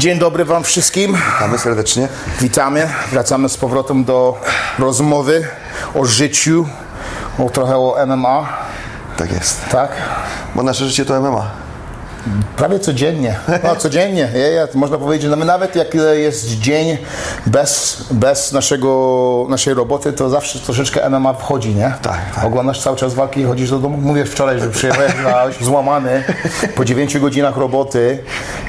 [0.00, 1.16] Dzień dobry Wam wszystkim.
[1.34, 2.08] Witamy serdecznie.
[2.40, 2.88] Witamy.
[3.12, 4.40] Wracamy z powrotem do
[4.78, 5.48] rozmowy
[5.94, 6.66] o życiu,
[7.38, 8.48] o trochę o MMA,
[9.16, 9.68] Tak jest.
[9.68, 9.90] tak?
[10.54, 11.50] Bo nasze życie to MMA.
[12.56, 13.38] Prawie codziennie.
[13.64, 14.28] No, codziennie.
[14.34, 16.98] Ja, ja, można powiedzieć, no, nawet jak jest dzień
[17.46, 21.92] bez, bez naszego, naszej roboty, to zawsze troszeczkę MMA wchodzi, nie?
[22.02, 22.44] Tak, tak.
[22.44, 23.98] Oglądasz cały czas walki i chodzisz do domu.
[23.98, 26.24] Mówię wczoraj, że przyjechałeś złamany
[26.76, 28.18] po 9 godzinach roboty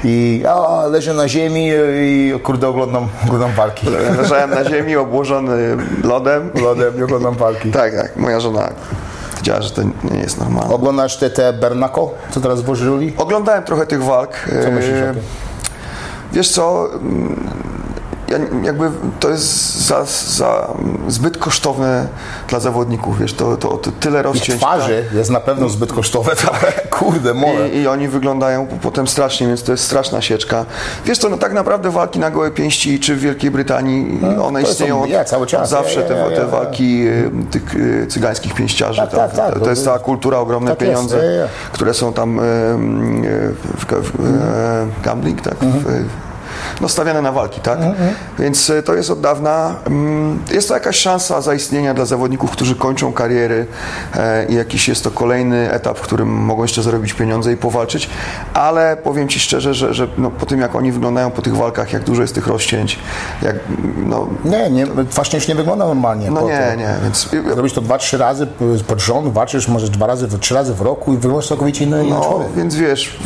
[0.04, 3.86] i a, leżę na ziemi i kurde oglądam, oglądam walki.
[4.18, 6.50] Leżałem na ziemi obłożony lodem.
[6.54, 7.70] Lodem i oglądam walki.
[7.70, 8.16] Tak, tak.
[8.16, 8.68] Moja żona
[9.42, 9.82] powiedziała, że to
[10.14, 10.74] nie jest normalne.
[10.74, 13.12] Oglądasz te, te Bernako, co teraz włożyli?
[13.16, 14.30] Oglądałem trochę tych walk.
[14.64, 15.22] Co myślisz o E, tym?
[16.32, 16.88] Wiesz co,
[18.32, 20.04] ja jakby to jest za,
[20.36, 20.68] za
[21.08, 22.06] zbyt kosztowne
[22.48, 24.58] dla zawodników, wiesz, to, to, to tyle rozcięć.
[24.60, 26.72] twarzy jest na pewno zbyt kosztowe trochę.
[26.98, 27.68] Kurde, mole.
[27.68, 30.64] I, I oni wyglądają potem strasznie, więc to jest straszna sieczka.
[31.06, 34.70] Wiesz co, no tak naprawdę walki na gołe pięści, czy w Wielkiej Brytanii, one to
[34.70, 35.62] istnieją od, ja, cały czas.
[35.62, 36.46] od zawsze, Ja, te, ja, te ja.
[36.46, 39.00] walki y, tych y, cygańskich pięściarzy.
[39.00, 39.54] Tak, tak, tak.
[39.54, 41.46] To, to jest cała kultura, ogromne Tak jest, pieniądze, ja.
[41.72, 45.62] które są tam y, y, w, w, e, gambling, tak?
[45.62, 46.08] Mhm.
[46.82, 47.78] W, no, stawiane na walki, tak?
[48.38, 49.74] Więc y, to jest od dawna.
[49.86, 53.66] mm, Jest to jakaś szansa zaistnienia dla zawodników, którzy kończą kariery
[54.16, 58.10] e, i jakiś jest to kolejny etap, w którym mogą jeszcze zarobić pieniądze i powalczyć,
[58.54, 61.92] ale powiem Ci szczerze, że, że no, po tym jak oni wyglądają po tych walkach,
[61.92, 62.98] jak dużo jest tych rozcięć,
[63.42, 63.56] jak,
[63.96, 66.30] no, Nie, nie, właśnie już nie wygląda normalnie.
[66.30, 66.74] no nie, to.
[66.80, 68.46] nie, więc Robisz to dwa, trzy razy
[68.86, 72.20] pod rząd, walczysz może dwa razy, trzy razy w roku i wyglądasz całkowicie inny no,
[72.20, 72.48] człowiek.
[72.56, 73.18] więc wiesz,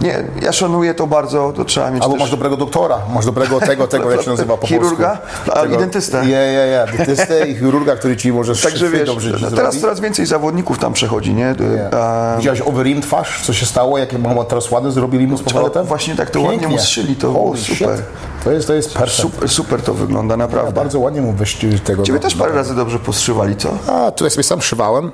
[0.00, 2.20] nie, ja szanuję to bardzo, to trzeba mieć Albo też...
[2.20, 5.08] masz dobrego doktora, masz dobrego tego, tego, jak się nazywa po Chirurga?
[5.16, 5.58] polsku.
[5.58, 6.24] A, Tego- i dentystę.
[6.26, 9.80] Je, je, je, dentystę i chirurga, który ci może Także wiesz, dobrze no, teraz zrobi.
[9.80, 11.54] coraz więcej zawodników tam przechodzi, nie?
[11.92, 13.42] A, Widziałeś Overeem twarz?
[13.46, 13.98] Co się stało?
[13.98, 15.84] Jak mam teraz ładnie zrobili mu z powrotem?
[15.86, 17.96] właśnie tak to ładnie mu zszyli, to Holy super.
[17.96, 18.06] shit.
[18.44, 20.72] To jest, to jest super, super to wygląda, naprawdę.
[20.72, 22.02] Bardzo ładnie mu wyścig tego.
[22.02, 23.78] Ciebie też parę razy dobrze postrzywali, co?
[23.86, 25.12] A, tutaj sobie sam szywałem.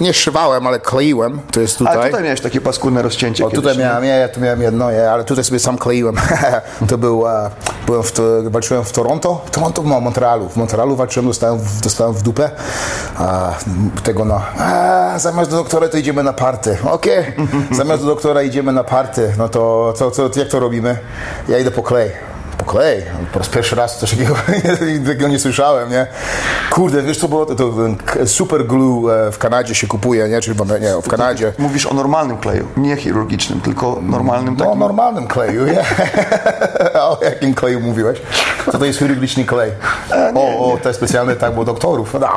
[0.00, 1.40] Nie szywałem, ale kleiłem.
[1.52, 1.96] To jest tutaj.
[1.96, 3.84] Ale tutaj miałeś takie paskudne rozcięcie O, tutaj kiedyś, nie?
[3.84, 6.16] miałem, ja, ja tu miałem jedno, ja, ale tutaj sobie sam kleiłem.
[6.88, 7.50] to był, e,
[7.86, 10.48] byłem w, to, walczyłem w Toronto, Toronto, no, Montrealu.
[10.48, 12.50] W Montrealu walczyłem, dostałem w, dostałem w dupę.
[13.18, 13.54] A,
[14.02, 16.78] tego no, a, zamiast do doktora to idziemy na party.
[16.84, 17.24] Okej,
[17.70, 19.32] zamiast do doktora idziemy na party.
[19.38, 20.98] No to co, co, jak to robimy?
[21.48, 22.30] Ja idę po klej.
[22.60, 23.02] Po klej.
[23.32, 24.34] Po raz pierwszy raz coś takiego,
[25.06, 26.06] takiego nie słyszałem, nie?
[26.70, 27.46] Kurde, wiesz co było?
[27.46, 27.72] To, to
[28.26, 30.40] super glue e, w Kanadzie się kupuje, nie?
[30.40, 31.52] Czyli w, nie, w Kanadzie.
[31.58, 34.78] Mówisz o normalnym kleju, nie chirurgicznym, tylko normalnym No, takim.
[34.80, 35.84] normalnym kleju, nie?
[37.00, 38.18] o jakim kleju mówiłeś?
[38.72, 39.72] Co to jest chirurgiczny klej?
[40.34, 42.14] O, o, te specjalne, tak, bo doktorów.
[42.20, 42.28] No,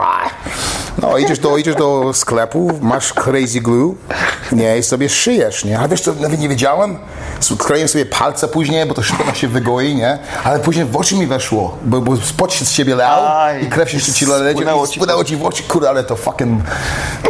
[1.01, 3.95] No, idziesz do, idziesz do sklepu, masz crazy glue,
[4.51, 5.79] nie, i sobie szyjesz, nie?
[5.79, 6.97] Ale wiesz co, nawet nie wiedziałem,
[7.39, 10.19] skleję sobie palce później, bo to szybko się wygoi, nie?
[10.43, 13.67] Ale później w oczy mi weszło, bo, bo spod się z siebie lał Aj, i
[13.69, 14.93] krew się ci leci spłynęło i ci.
[14.93, 16.61] spłynęło ci w oczy, kurde, ale to fucking,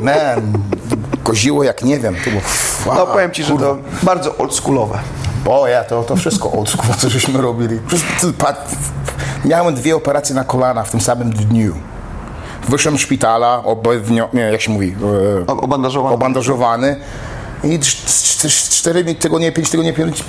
[0.01, 0.53] man,
[1.23, 2.41] koziło jak nie wiem, to było,
[2.95, 4.99] No powiem Ci, że to bardzo oldschoolowe.
[5.45, 7.79] o ja, to, to wszystko old school, co żeśmy robili.
[9.45, 11.75] Miałem dwie operacje na kolana w tym samym dniu.
[12.69, 14.95] Wyszłem z szpitala, obewnio, nie, jak się mówi,
[15.43, 16.15] e, Obandażowany.
[16.15, 16.95] obandażowany
[17.63, 18.05] i cz-
[18.45, 20.23] cz- cztery tygodnie, pięć tygodni, pięć,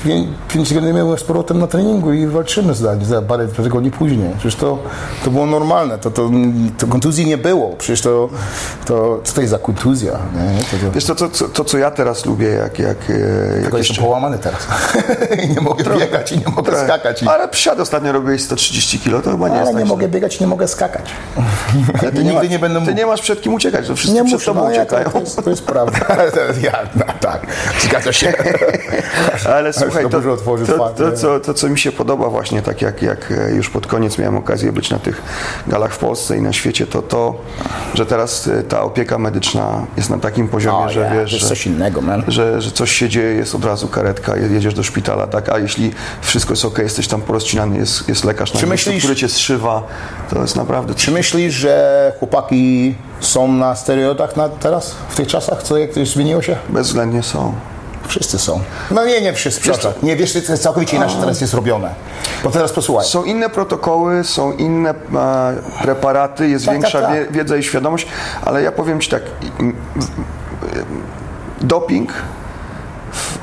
[0.49, 4.31] pięć, tygodni miałem z powrotem na treningu i walczymy za, za parę tygodni później.
[4.39, 4.79] Przecież to,
[5.25, 6.31] to było normalne, to, to,
[6.79, 7.69] to kontuzji nie było.
[7.79, 8.29] Przecież to,
[8.85, 10.13] to co to jest za kontuzja?
[10.13, 10.59] Nie?
[10.65, 13.13] To, to, Wiesz to, co- co, to, co ja teraz lubię, jak, jak, e,
[13.53, 14.67] jak tylko jestem połamany teraz.
[15.45, 17.23] I nie mogę biegać i nie mogę skakać.
[17.23, 17.29] I...
[17.29, 20.09] Ale psiad ostatnio robiłeś 130 kilo, to chyba nie Ale jest nie tak mogę źle.
[20.09, 21.05] biegać i nie mogę skakać.
[22.03, 22.99] Ale ty nie, masz, nie będę ty mógł.
[22.99, 25.11] nie masz przed kim uciekać, to wszyscy Nie przed muszę, tobą no, ja, uciekają.
[25.11, 25.99] to, jest, to jest prawda.
[26.63, 26.73] ja,
[27.25, 27.47] tak,
[27.81, 28.33] zgadza się.
[29.57, 30.37] Ale słuchaj, to, to,
[30.97, 34.19] to, co, to co mi się podoba właśnie, tak jak, jak e, już pod koniec
[34.19, 35.23] miałem okazję być na tych
[35.67, 37.41] galach w Polsce i na świecie, to to,
[37.95, 41.37] że teraz e, ta opieka medyczna jest na takim poziomie, O, że ja, wiesz, to
[41.37, 42.23] jest że, coś innego, man.
[42.29, 45.59] że, że coś się dzieje, jest od razu karetka, je- jedziesz do szpitala, tak, a
[45.59, 49.17] jeśli wszystko jest ok, jesteś tam porozcinany, jest, jest lekarz na Czy miejscu, myślisz- który
[49.17, 49.83] cię zszywa,
[50.31, 50.95] to jest naprawdę...
[50.95, 55.63] Czy myślisz, że chłopaki są na stereotach na teraz, w tych czasach?
[55.63, 56.57] Co, jak to już zmieniło się?
[56.69, 57.55] Bezwzględnie są.
[58.07, 58.61] Wszyscy są.
[58.91, 59.61] No nie, nie wszyscy.
[59.61, 59.93] Przepraszam.
[60.03, 61.95] Nie, wiesz, to jest całkowicie inaczej teraz jest robione.
[62.45, 63.07] Bo teraz posłuchaj.
[63.07, 64.95] Są inne protokoły, są inne e,
[65.83, 67.19] preparaty, jest Tak, większa tak, tak.
[67.19, 68.07] wie- wiedza i świadomość,
[68.45, 69.23] ale ja powiem Ci tak,
[71.61, 72.13] doping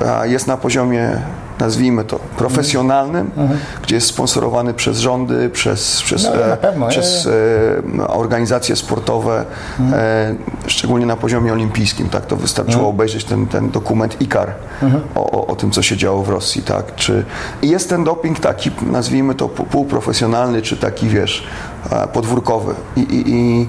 [0.06, 1.20] a, jest na poziomie
[1.62, 3.30] nazwijmy to, profesjonalnym,
[3.82, 7.28] gdzie jest sponsorowany przez rządy, przez, przez, No, e, pewno, przez
[7.98, 9.44] e, organizacje sportowe,
[9.92, 10.34] e,
[10.66, 12.08] szczególnie na poziomie olimpijskim.
[12.08, 14.52] Tak, to wystarczyło obejrzeć ten, ten dokument ICAR
[15.14, 16.62] o, o, o tym, co się działo w Rosji.
[16.62, 17.24] Tak, czy,
[17.62, 21.46] I jest ten doping taki, nazwijmy to pół- półprofesjonalny, czy taki, wiesz,
[21.90, 22.74] e, podwórkowy.
[22.96, 23.68] I, i, i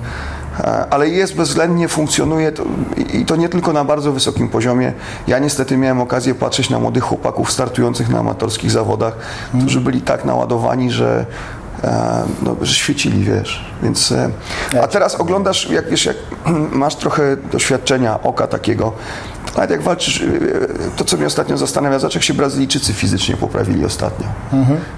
[0.90, 2.64] ale jest bezwzględnie, funkcjonuje to,
[3.14, 4.94] i to nie tylko na bardzo wysokim poziomie.
[5.28, 9.14] Ja niestety miałem okazję patrzeć na młodych chłopaków startujących na amatorskich zawodach,
[9.60, 11.26] którzy byli tak naładowani, że,
[11.84, 13.66] e, no, że świecili, wiesz.
[13.84, 14.30] Więc, e,
[14.84, 16.18] a teraz oglądasz, jak wiesz, jak
[16.72, 18.94] masz trochę doświadczenia oka takiego,
[19.56, 20.28] nawet jak walczysz, e,
[20.96, 24.28] to co mnie ostatnio zastanawia, zobacz jak się Brazylijczycy fizycznie poprawili ostatnio.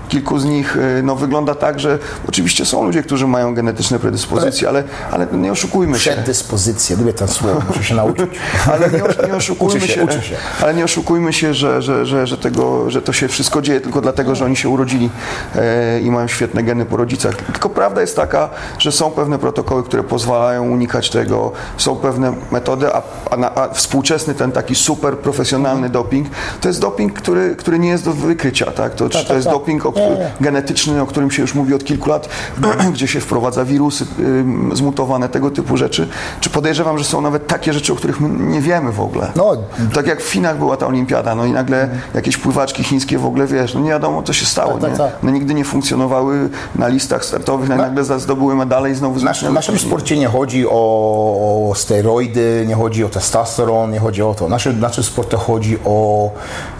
[0.09, 1.99] Kilku z nich e, no, wygląda tak, że
[2.29, 6.11] oczywiście są ludzie, którzy mają genetyczne predyspozycje, ale, ale nie oszukujmy się.
[6.11, 8.29] Przeddyspozycja, lubię ten słowo, muszę się nauczyć.
[8.73, 10.35] Ale nie, nie oszukujmy się, się, się.
[10.61, 14.01] ale nie oszukujmy się, że, że, że, że, tego, że to się wszystko dzieje tylko
[14.01, 15.09] dlatego, że oni się urodzili
[15.55, 17.35] e, i mają świetne geny po rodzicach.
[17.35, 18.49] Tylko prawda jest taka,
[18.79, 23.01] że są pewne protokoły, które pozwalają unikać tego, są pewne metody, a,
[23.31, 26.27] a, a współczesny ten taki super profesjonalny doping,
[26.61, 28.95] to jest doping, który, który nie jest do wykrycia, tak?
[28.95, 29.53] To, tak, to jest tak.
[29.53, 29.93] doping o,
[30.41, 32.29] genetyczny, o którym się już mówi od kilku lat,
[32.93, 36.07] gdzie się wprowadza wirusy ym, zmutowane, tego typu rzeczy.
[36.39, 39.31] Czy podejrzewam, że są nawet takie rzeczy, o których my nie wiemy w ogóle.
[39.35, 39.57] No.
[39.93, 43.47] Tak jak w Chinach była ta olimpiada, no i nagle jakieś pływaczki chińskie w ogóle,
[43.47, 44.97] wiesz, no nie wiadomo, co się stało, Tak, tak, nie?
[44.97, 45.11] tak.
[45.23, 49.49] No nigdy nie funkcjonowały na listach startowych, no nagle zdobyły medale i znowu W naszym,
[49.51, 54.34] w naszym sporcie nie chodzi o, o steroidy, nie chodzi o testosteron, nie chodzi o
[54.35, 54.47] to.
[54.47, 54.49] W
[54.79, 56.29] naszym sporcie chodzi o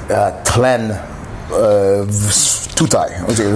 [0.09, 0.97] e, tlen e,
[2.03, 3.09] w, tutaj.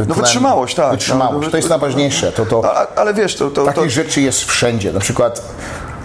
[0.07, 0.91] No wytrzymałość, tak.
[0.91, 2.31] Wytrzymałość, No, to jest najważniejsze.
[2.31, 4.93] To, to, A, ale wiesz, to, to, to, Takich rzeczy jest wszędzie.
[4.93, 5.41] Na przykład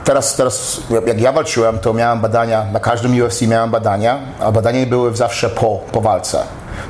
[0.05, 4.87] teraz, teraz jak ja walczyłem, to miałem badania, na każdym UFC miałem badania, a badania
[4.87, 6.43] były zawsze po, po walce.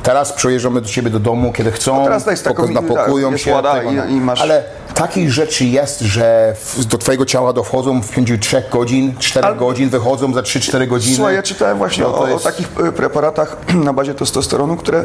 [0.03, 3.62] Teraz przyjeżdżamy do ciebie do domu, kiedy chcą, No teraz to jest napakują tak, się.
[3.75, 4.05] tego, i- no.
[4.05, 6.55] i masz- Ale takich rzeczy jest, że
[6.88, 11.17] do twojego ciała dochodzą w ciągu 3 godzin, 4 Ale- godzin, wychodzą za 3-4 godziny.
[11.17, 14.76] Słuchaj, ja czytałem właśnie No to o, jest- o takich e, preparatach na bazie testosteronu,
[14.76, 15.05] które,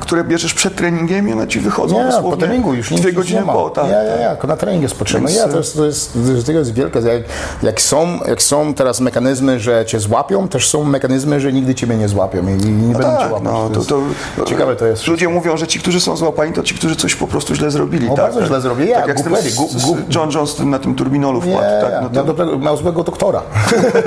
[0.00, 3.40] które bierzesz przed treningiem i one ci wychodzą Nie, dosłownie po treningu już dwie godziny
[3.40, 3.88] nie po, tak.
[3.90, 5.28] Ja, ja, ja, tylko na trening jest potrzebne.
[5.28, 6.98] Więc, Ja, to jest, to jest, to jest wielkie.
[6.98, 7.22] Jak,
[7.62, 11.96] jak, są, jak są teraz mechanizmy, że cię złapią, też są mechanizmy, że nigdy ciebie
[11.96, 13.42] nie złapią i, i nie będą cię Tak, łapać.
[13.44, 13.88] no, to, jest-
[14.36, 15.06] to, ciekawe to jest.
[15.06, 18.06] Ludzie mówią, że ci, którzy są złapani, to ci, którzy coś po prostu źle zrobili.
[18.08, 18.90] No, tak, bardzo tak, źle zrobili.
[18.90, 21.42] Ja, Tak jak z tym, głupieli, z, gu- z, gu- John Jones na tym turbinolu
[21.44, 21.80] Nie, wpadł.
[21.80, 23.42] tak, no miał, to, dobrego, miał złego doktora.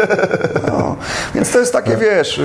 [0.68, 0.96] no.
[1.36, 2.42] Więc to jest takie, wiesz...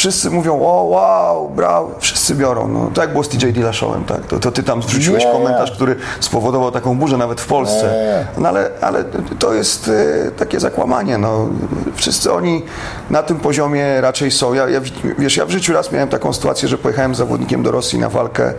[0.00, 2.68] y, Wszyscy mówią, o wow, brawo, wszyscy biorą.
[2.68, 4.26] No, tak jak było z TJ Dillashowem, tak?
[4.26, 5.32] To, to ty tam wrzuciłeś Nie.
[5.32, 7.82] komentarz, który spowodował taką burzę nawet w Polsce.
[7.82, 8.42] Nie.
[8.42, 9.04] No ale, ale
[9.38, 9.88] to jest
[10.26, 11.18] e, takie zakłamanie.
[11.18, 11.48] No.
[11.94, 12.62] Wszyscy oni
[13.10, 14.54] na tym poziomie raczej są.
[14.54, 14.80] Ja, ja,
[15.18, 18.08] wiesz, ja w życiu raz miałem taką sytuację, że pojechałem z zawodnikiem do Rosji na
[18.08, 18.52] walkę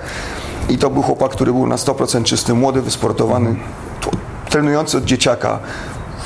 [0.70, 3.56] i to był chłopak, który był na 100% czysty, młody, wysportowany,
[4.50, 5.60] trenujący od dzieciaka.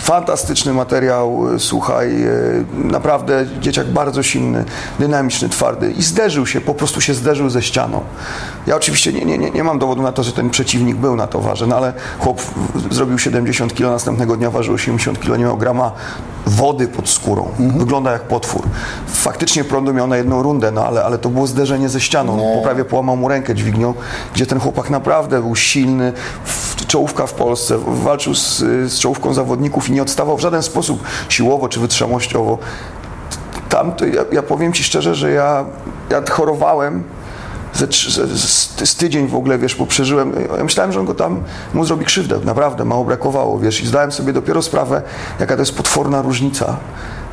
[0.06, 2.30] Fantastyczny materiał, e, słuchaj, e,
[2.74, 4.66] naprawdę dzieciak bardzo silny,
[5.00, 8.02] dynamiczny, twardy i zderzył się, po prostu się zderzył ze ścianą.
[8.68, 11.28] Ja oczywiście nie, nie, nie, nie mam dowodu na to, że ten przeciwnik był na
[11.28, 12.42] towarze, no ale chłop
[12.92, 15.92] zrobił 70 kg, następnego dnia ważył 80 kg, nie miał grama
[16.46, 17.52] wody pod skórą.
[17.60, 18.64] Wygląda jak potwór.
[19.08, 22.38] Faktycznie prądu miał na jedną rundę, no ale, ale to było zderzenie ze ścianą.
[22.56, 23.94] Po prawie połamał mu rękę dźwignią,
[24.34, 26.14] gdzie ten chłopak naprawdę był silny,
[26.96, 28.58] czołówka w Polsce, walczył z,
[28.92, 32.58] z czołówką zawodników i nie odstawał w żaden sposób siłowo czy wytrzymałościowo.
[33.70, 35.66] Tam to ja, ja powiem Ci szczerze, że ja,
[36.10, 37.04] ja chorowałem
[37.74, 40.34] ze, z, z tydzień w ogóle, wiesz, bo przeżyłem.
[40.58, 41.44] Ja myślałem, że on go tam
[41.74, 45.02] mu zrobi krzywdę, naprawdę, mało brakowało, wiesz, i zdałem sobie dopiero sprawę,
[45.40, 46.78] jaka to jest potworna różnica.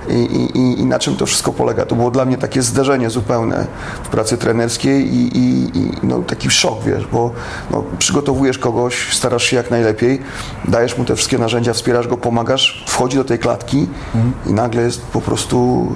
[0.09, 1.87] I, i, i- na czym to wszystko polega?
[1.87, 3.67] To było dla mnie takie zderzenie zupełne
[4.05, 5.71] w pracy trenerskiej i, i,
[6.03, 7.31] no, taki szok, wiesz, bo
[7.71, 10.23] no, przygotowujesz kogoś, starasz się jak najlepiej,
[10.69, 13.87] dajesz mu te wszystkie narzędzia, wspierasz go, pomagasz, wchodzi do tej klatki
[14.47, 15.87] i nagle jest po prostu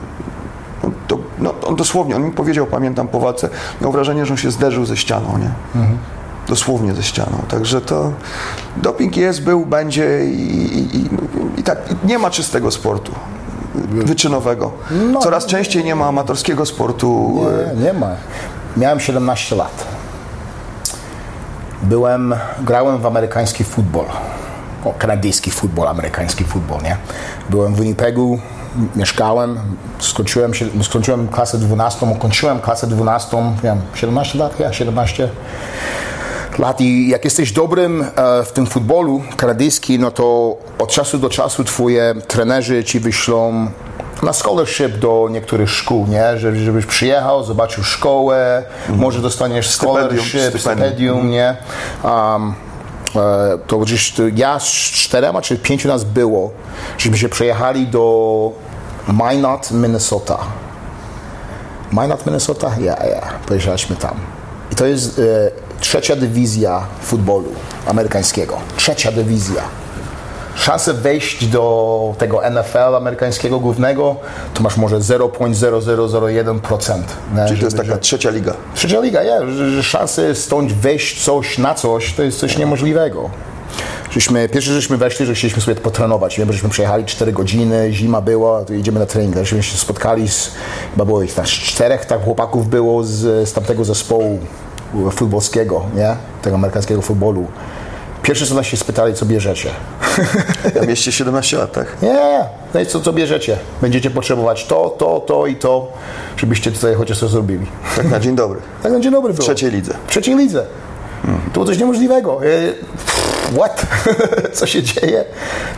[0.85, 3.49] no, to, no, on dosłownie, on mi powiedział, pamiętam po walce,
[3.81, 5.51] miał wrażenie, że on się zderzył ze ścianą, nie?
[6.49, 7.43] Dosłownie ze ścianą.
[7.49, 8.13] Także to
[8.77, 10.41] doping jest, był, będzie i,
[10.79, 11.09] i, i,
[11.59, 13.13] i tak nie ma czystego sportu
[13.89, 14.73] wyczynowego.
[14.91, 15.21] No.
[15.21, 17.41] Coraz częściej nie ma amatorskiego sportu.
[17.77, 18.11] Nie, nie ma.
[18.77, 19.87] Miałem 17 lat.
[21.83, 24.05] Byłem, grałem w amerykański futbol.
[24.85, 26.97] O, kanadyjski futbol, amerykański futbol, nie?
[27.51, 28.39] Byłem w Winnipegu,
[28.97, 29.61] mieszkałem,
[29.99, 30.53] skończyłem,
[30.83, 35.29] skończyłem klasę 12, ukończyłem klasę 12, miałem 17 lat, ja 17
[36.59, 41.29] lat i jak jesteś dobrym e, w tym futbolu kanadyjskim, no to od czasu do
[41.29, 43.71] czasu twoje trenerzy ci wyślą
[44.23, 46.39] na scholarship do niektórych szkół, nie?
[46.39, 50.61] Że, żebyś przyjechał, zobaczył szkołę, może dostaniesz scholarship, stypendium.
[50.61, 51.57] stypendium, nie?
[52.05, 52.55] Um,
[53.17, 56.51] e, to gdzieś ja z czterema czy pięciu nas było,
[56.99, 58.53] żeśmy się przejechali do
[59.09, 60.39] Minot, Minnesota.
[61.93, 62.71] Minot, Minnesota?
[62.81, 63.23] Ja, ja.
[63.47, 64.15] Pojechaliśmy tam.
[64.73, 67.53] I to jest e, trzecia dywizja futbolu
[67.87, 68.57] amerykańskiego.
[68.77, 69.63] Trzecia dywizja.
[70.57, 74.17] Szanse wejść do tego NFL amerykańskiego głównego
[74.55, 77.03] to masz może 0,0001%.
[77.35, 77.47] nie?
[77.47, 78.55] Czyli to jest taka trzecia liga.
[78.75, 79.41] Trzecia liga, ja,
[79.83, 83.31] szanse stąd wejść coś na coś, to jest coś niemożliwego.
[84.11, 88.65] Żeśmy, pierwszy żeśmy weszli, że chcieliśmy sobie potrenować, bo żeśmy przejechali 4 godziny, zima była,
[88.65, 89.37] to jedziemy na trening.
[89.37, 90.51] Żeśmy się spotkali z,
[90.93, 94.39] chyba było ich tam czterech tak chłopaków było z, z tamtego zespołu
[95.13, 96.17] futbolskiego, nie?
[96.43, 97.47] Tego amerykańskiego futbolu.
[98.23, 99.71] Pierwszy co nas się spytali, co bierzecie.
[100.81, 101.97] Na mieście 17 lat, tak?
[102.03, 103.57] Nie, no i co, co bierzecie?
[103.83, 105.93] Będziecie potrzebować to, to, to i to,
[106.37, 107.67] żebyście tutaj chociaż coś zrobili.
[107.97, 108.61] Tak na dzień dobry.
[108.83, 109.43] Tak na dzień dobry było.
[109.43, 109.95] W trzeciej lidze.
[110.07, 110.67] W trzeciej lidze.
[111.23, 112.41] To było coś niemożliwego.
[112.45, 112.49] E,
[113.55, 113.87] What?
[114.59, 115.25] Co się dzieje?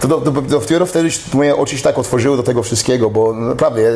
[0.00, 3.90] To, to dopiero wtedy moje oczy się tak otworzyły do tego wszystkiego, bo naprawdę ja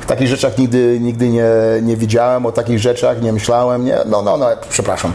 [0.00, 1.44] w takich rzeczach nigdy, nigdy nie,
[1.82, 3.84] nie widziałem, o takich rzeczach nie myślałem.
[3.84, 5.12] Nie, no, no, no, przepraszam.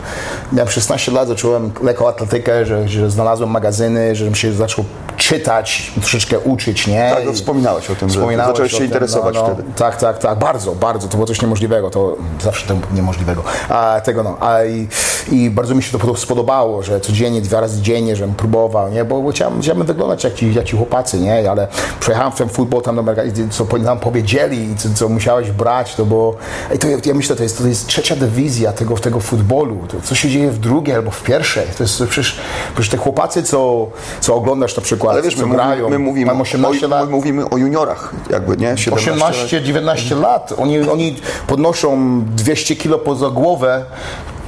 [0.54, 4.86] Miałem 16 lat, zacząłem lekkoatletykę, że, że znalazłem magazyny, żebym się zaczął
[5.30, 7.12] czytać, troszeczkę uczyć, nie?
[7.16, 9.54] Tak, no wspominałeś o tym, że Wspominałeś zacząłeś o się interesować no, no.
[9.54, 9.70] wtedy.
[9.76, 11.08] Tak, tak, tak, bardzo, bardzo.
[11.08, 13.44] To było coś niemożliwego, to zawsze to niemożliwego.
[13.70, 14.88] A tego no, a i,
[15.32, 19.22] i bardzo mi się to spodobało, że codziennie, dwa razy dziennie, żebym próbował, nie, bo,
[19.22, 21.68] bo chciałem, chciałem wyglądać jak ci, jak ci chłopacy, nie, ale
[22.00, 23.04] przejechałem w ten futbol tam do
[23.50, 26.36] co nam powiedzieli, co, co musiałeś brać, to było,
[26.72, 29.98] ej, to ja, ja myślę, to jest, to jest trzecia dywizja tego, tego futbolu, to,
[30.04, 32.40] co się dzieje w drugiej albo w pierwszej, to jest przecież,
[32.74, 33.88] przecież te chłopacy, co,
[34.22, 37.12] co oglądasz na przykład, Ale wiesz, my, grają, my mówimy, mają 18 o, lat, my
[37.12, 38.78] mówimy o juniorach, jakby, nie?
[38.78, 39.36] 17 lat.
[39.36, 40.54] 18-19 lat.
[40.58, 41.16] Oni, oni
[41.48, 43.86] podnoszą 200 kilo poza głowę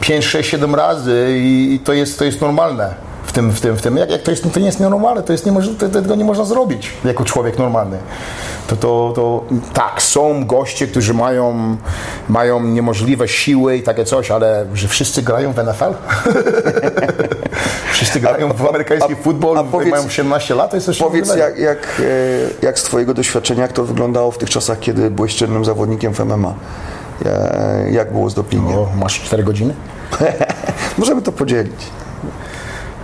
[0.02, 2.94] 5, 6, 7 razy i, i to, jest, to jest normalne.
[3.26, 3.98] W tym, w tym, w tym.
[3.98, 6.46] Jak, jak to, jest, to nie jest nienormalne, to jest niemożliwe, to, tego nie można
[6.46, 7.98] zrobić jako człowiek normalny.
[8.68, 11.78] To, to, to tak, są goście, którzy mają,
[12.30, 15.94] mają niemożliwe siły i takie coś, ale że wszyscy grają w NFL?
[18.02, 21.58] wszyscy grają w amerykański futbol, a powiedz- mają 17 lat, to jest coś Powiedz, jak,
[21.60, 22.02] jak,
[22.62, 26.14] e, jak z Twojego doświadczenia, jak to wyglądało w tych czasach, kiedy byłeś czynnym zawodnikiem
[26.14, 26.54] w MMA?
[27.26, 28.78] Ja- Jak było z dopingiem?
[28.80, 29.74] O, masz 4 godziny?
[30.98, 31.82] Możemy to podzielić.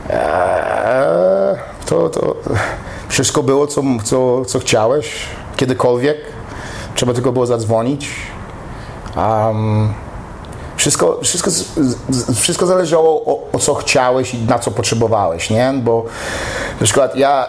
[0.09, 2.35] Eee, to, to
[3.09, 5.15] wszystko było, co, co, co chciałeś,
[5.55, 6.17] kiedykolwiek.
[6.95, 8.09] Trzeba tylko było zadzwonić.
[9.17, 9.93] Um,
[10.87, 11.51] wszystko, wszystko,
[12.35, 15.73] wszystko zależało o, o co chciałeś i na co potrzebowałeś, nie?
[15.83, 16.05] Bo
[16.79, 17.47] na przykład ja,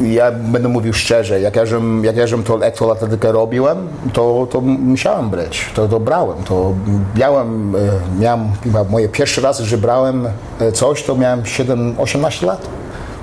[0.00, 4.60] ja będę mówił szczerze, jak ja, żem, jak ja żem tą lekkoatletykę robiłem, to, to
[4.60, 6.72] musiałem brać, to, to brałem, to
[7.16, 7.78] miałem, e,
[8.20, 10.28] miałem chyba moje pierwszy raz, że brałem
[10.60, 12.66] e, coś, to miałem 7, 18 lat.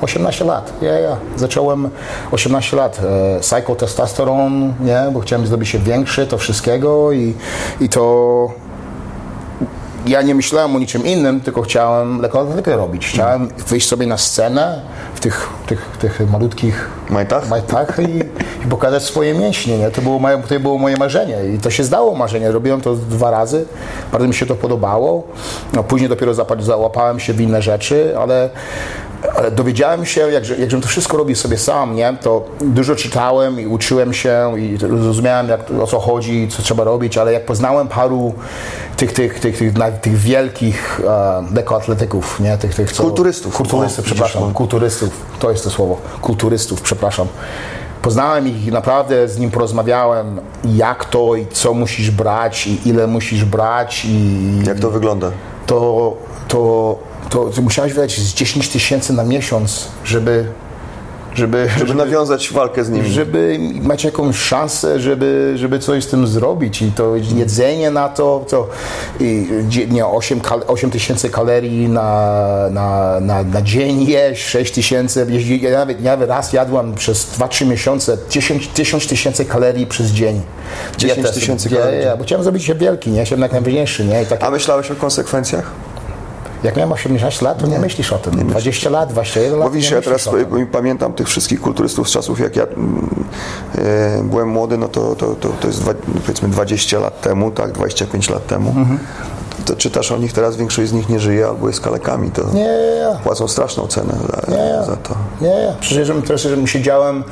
[0.01, 1.17] 18 lat, ja, ja.
[1.35, 1.89] Zacząłem
[2.31, 2.99] 18 lat.
[3.03, 7.33] E, psychotestosteron, nie, bo chciałem zrobić się większy, to wszystkiego i,
[7.81, 8.66] i to
[10.05, 13.07] ja nie myślałem o niczym innym, tylko chciałem lekkoatletykę robić.
[13.07, 14.81] Chciałem wyjść sobie na scenę
[15.15, 17.49] w tych, tych, tych malutkich Majtach?
[17.49, 18.19] majtach i,
[18.65, 19.77] i pokazać swoje mięśnie.
[19.77, 19.91] Nie?
[19.91, 22.51] To, było moje, to było moje marzenie i to się zdało marzenie.
[22.51, 23.65] Robiłem to dwa razy,
[24.11, 25.23] bardzo mi się to podobało.
[25.73, 28.49] No, później dopiero załapałem się w inne rzeczy, ale
[29.51, 30.43] dowiedziałem się, jak,
[30.81, 32.17] to wszystko robił sobie sam, nie?
[32.21, 37.17] to dużo czytałem i uczyłem się i zrozumiałem, jak, o co chodzi, co trzeba robić,
[37.17, 38.33] ale jak poznałem paru
[38.97, 42.57] tych, tych, tych, tych, tych wielkich e, lekkoatletyków, nie?
[42.57, 43.55] Tych, tych, co, Kulturystów.
[43.55, 44.43] Kulturystów, O, widzisz, przepraszam.
[44.47, 44.53] no.
[44.53, 45.97] Kulturystów, to jest to słowo.
[46.21, 47.27] Kulturystów, przepraszam.
[48.01, 53.07] Poznałem ich i naprawdę z nim porozmawiałem, jak to i co musisz brać i ile
[53.07, 55.31] musisz brać i Jak to wygląda?
[55.67, 60.45] To, to, to, musiałeś wydać z 10 tysięcy na miesiąc, żeby,
[61.37, 63.09] żeby, Żeby nawiązać walkę z nimi.
[63.09, 68.45] żeby mieć jakąś szansę, żeby, żeby coś z tym zrobić i to jedzenie na to,
[68.49, 68.69] to
[69.89, 75.27] nie, 8, kal, 8 tysięcy kalorii na, na, na, na dzień jeść, 6 tysięcy,
[75.61, 80.41] ja nawet, nawet raz jadłem przez 2-3 miesiące 10 10 tysięcy kalorii przez dzień.
[80.97, 81.99] 10 Dietę tysięcy kalorii.
[81.99, 83.25] Ja, ja, bo chciałem zrobić się wielki, nie?
[83.25, 84.23] Chciałem jak najważniejszy, nie?
[84.23, 85.71] I tak, A myślałeś o konsekwencjach?
[86.63, 88.47] Jak miałem 18 lat, to nie, myślisz o tym.
[88.47, 90.29] 20 lat, 21 lat, nie ja teraz
[90.71, 93.09] pamiętam tych wszystkich kulturystów z czasów, jak ja mm,
[93.75, 97.71] e, byłem młody, no to, to, to, to jest dwa, powiedzmy 20 lat temu, tak,
[97.71, 98.75] 25 lat temu.
[99.65, 102.69] To czytasz o nich teraz, większość z nich nie żyje albo jest kalekami, to Nie,
[103.23, 105.15] płacą straszną cenę za, za to.
[105.41, 107.23] Nie, przecież teraz że siedziałem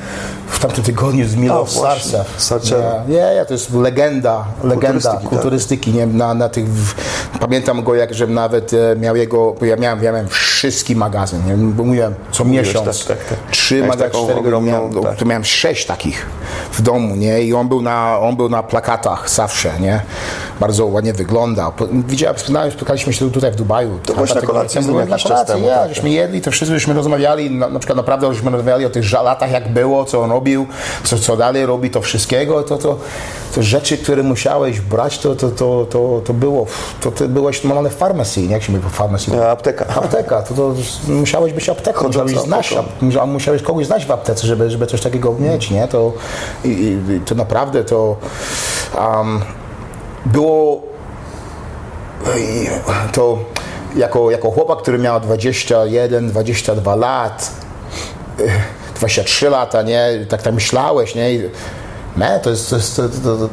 [0.47, 2.25] w tamtym tygodniu z Milo A, właśnie, Sarcev.
[2.37, 2.83] Sarcev.
[3.07, 5.91] Nie, nie, to jest legenda, legenda Kulturystyki, kulturystyki.
[5.91, 5.99] tak.
[5.99, 6.65] Nie, na, na tych,
[7.39, 11.45] pamiętam go, jak że nawet e, miał jego, bo ja miałem, ja miałem wszystki magazyn,
[11.45, 13.37] nie, bo mówiłem co miesiąc, tak, tak, tak.
[13.51, 15.17] trzy magazyny, cztery, ogromną, miałem, tak.
[15.17, 16.25] to miałem sześć takich
[16.71, 20.01] w domu, nie, i on był na, on był na plakatach zawsze, nie,
[20.59, 21.71] bardzo ładnie wyglądał.
[21.91, 23.99] Widziałem, spotkaliśmy, spotkaliśmy się tutaj w Dubaju.
[24.05, 26.73] To byłeś na kolacji z nim jakiś czas temu, ja, tak, żeśmy jedli, to wszyscy
[26.73, 30.31] żeśmy rozmawiali, na, na przykład naprawdę żeśmy rozmawiali o tych latach, jak było, co on
[30.31, 30.67] robił,
[31.03, 32.97] co, co dalej robi, to wszystkiego, to, to,
[33.55, 36.65] to rzeczy, które musiałeś brać, to, to, to, to, to było,
[37.01, 38.53] to ty byłeś normalnie w farmacji, nie?
[38.53, 39.33] jak się mówi po farmacji?
[39.39, 39.85] A, Apteka.
[39.95, 40.73] Apteka, to, to
[41.07, 42.75] musiałeś być apteką, musiałeś znać,
[43.27, 45.87] musiałeś kogoś znać w aptece, żeby, żeby coś takiego mieć, nie?
[45.87, 46.13] To,
[46.63, 48.17] i, i, to naprawdę to
[48.97, 49.41] um,
[50.25, 50.83] było
[53.11, 53.39] to
[53.95, 57.51] jako, jako chłopak, który miał 21, 22 lat,
[58.39, 58.51] eh,
[58.95, 61.37] 23 lata, nie, tak tak myślałeś, nie,
[62.17, 63.47] nie to jest, to jest to, to, to,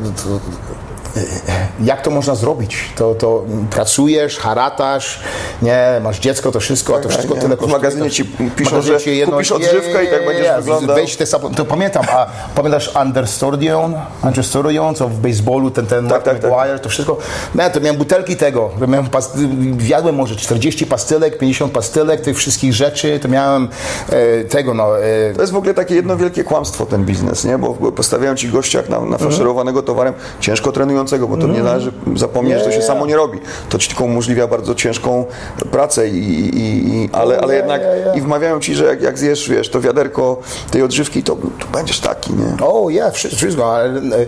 [1.85, 2.77] jak to można zrobić?
[2.97, 5.21] To, to pracujesz, haratasz,
[5.63, 7.41] nie, masz dziecko, to wszystko, a to Tak, wszystko nie.
[7.41, 7.79] tyle W kosztuje.
[7.79, 10.97] magazynie ci W piszą, że jedno- kupisz odżywkę i tak będziesz wyglądał.
[10.97, 11.25] Weź te
[11.57, 13.95] to pamiętam, a pamiętasz Understordion?
[14.25, 16.51] Understordion, co w baseballu, ten, ten Tak, tak, tak.
[16.51, 17.19] McGuire, to wszystko.
[17.55, 19.33] Nie, to miałem butelki tego, miałem pas,
[19.81, 23.69] jadłem może 40 pastylek, 50 pastylek, tych wszystkich rzeczy, to miałem
[24.11, 27.59] e, tego, no, e, To jest w ogóle takie jedno wielkie kłamstwo ten biznes, nie?
[27.59, 29.11] Bo postawiają ci gościa jak na, Mhm.
[29.13, 30.73] nafaszerowanego towarem, ciężko
[31.07, 33.39] trenującego, bo to nie należy zapomnieć, że to się samo nie robi.
[33.69, 35.25] To ci tylko umożliwia bardzo ciężką
[35.71, 37.83] pracę, i, i, i, ale, ale jednak
[38.15, 40.41] i wmawiają ci, że jak, jak zjesz, wiesz, to wiaderko
[40.71, 42.67] tej odżywki, to, to będziesz taki, nie?
[42.67, 44.27] O, ja, wszystko, ale e, e,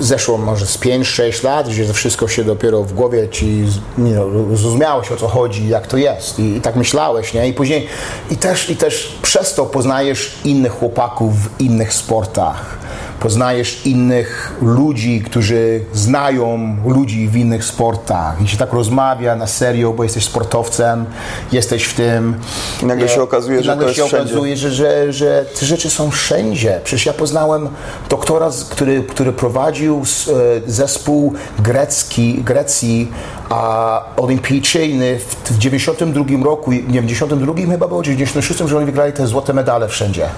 [0.00, 3.64] zeszło może z 5-6 lat, gdzie to wszystko się dopiero w głowie ci,
[3.98, 4.14] nie
[4.54, 7.48] zrozumiałeś o co chodzi, jak to jest i, i tak myślałeś, nie?
[7.48, 7.86] I później,
[8.30, 12.78] i też, i też przez to poznajesz innych chłopaków w innych sportach.
[13.20, 19.92] Poznajesz innych ludzi, którzy znają ludzi w innych sportach i się tak rozmawia na serio,
[19.92, 21.04] bo jesteś sportowcem,
[21.52, 22.34] jesteś w tym.
[22.82, 25.66] I nagle się E, okazuje, i że nagle to się okazuje, że, że, że te
[25.66, 26.80] rzeczy są wszędzie.
[26.84, 27.68] Przecież ja poznałem
[28.08, 33.12] doktora, który, który prowadził e, zespół grecki, Grecji
[33.48, 38.76] a, olimpijczyjny w, w 92 roku, nie w 92 chyba było, czy w 96, że
[38.76, 40.28] oni wygrali te złote medale wszędzie.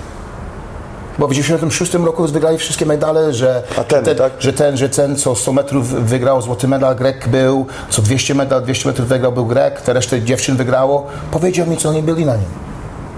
[1.20, 4.32] Bo w 96 roku wygrali wszystkie medale, że, A ten, tak?
[4.38, 8.62] że ten, że ten, co 100 metrów wygrał złoty medal, Grek był, co 200 medal,
[8.62, 11.06] 200 metrów wygrał był Grek, te resztę dziewczyn wygrało.
[11.30, 12.44] Powiedział mi, co oni byli na nim.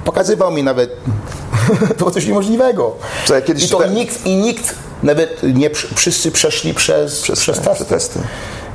[0.05, 0.97] Pokazywał mi nawet,
[1.89, 2.97] to było coś niemożliwego.
[3.27, 7.41] Co, ja kiedyś I to czytałem- nikt, i nikt, nawet nie wszyscy przeszli przez, przez,
[7.41, 7.85] Przez- testy.
[7.85, 8.19] testy.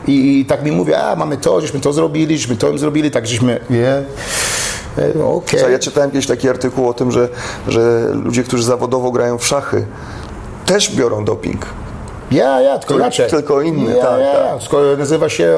[0.07, 3.11] I, I tak mi mówi, a mamy to, żeśmy to zrobili, żeśmy to im zrobili,
[3.11, 4.03] tak żeśmy, e,
[5.61, 7.29] Co, Ja czytałem kiedyś taki artykuł o tym, że,
[7.67, 7.81] że
[8.13, 9.85] ludzie, którzy zawodowo grają w szachy,
[10.65, 11.65] też biorą doping.
[12.31, 13.29] Ja, ja, tylko inaczej.
[13.29, 14.71] tylko inny, ja, tak, ja, tak.
[14.73, 14.97] ja.
[14.97, 15.57] Nazywa się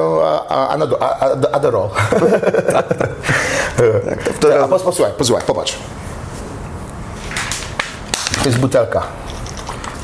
[1.52, 1.88] Adderall.
[4.40, 5.76] Tak, a pos- posłuchaj, posłuchaj, popatrz.
[8.42, 9.02] To jest butelka.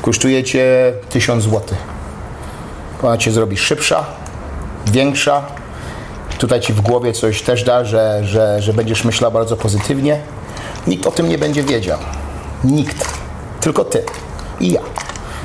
[0.03, 1.61] Kosztuje cię 1000 zł.
[3.03, 4.05] Ona cię zrobi szybsza,
[4.87, 5.42] większa.
[6.38, 10.20] Tutaj ci w głowie coś też da, że, że, że będziesz myślał bardzo pozytywnie.
[10.87, 11.99] Nikt o tym nie będzie wiedział.
[12.64, 13.09] Nikt.
[13.61, 14.03] Tylko ty
[14.61, 14.81] i ja.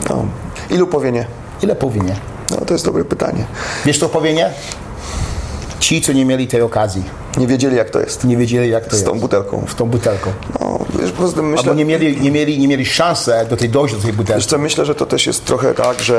[0.10, 0.25] No.
[0.69, 1.25] Ilu powie nie?
[1.62, 2.15] Ile powinie?
[2.51, 3.45] No, to jest dobre pytanie.
[3.86, 4.49] Wiesz, kto powie nie?
[5.80, 7.04] Ci, co nie mieli tej okazji.
[7.38, 9.06] Nie wiedzieli, jak to jest Nie wiedzieli, jak to z jest.
[9.06, 9.65] tą butelką.
[9.67, 10.32] W tą butelką.
[10.60, 13.69] No, wiesz, poza tym myślę, Albo nie mieli, nie mieli, nie mieli szansy do tej
[13.69, 14.47] dojść do tej wiesz butelki.
[14.47, 16.17] co, myślę, że to też jest trochę tak, że